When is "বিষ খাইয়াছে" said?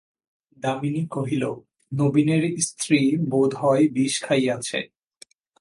3.87-4.79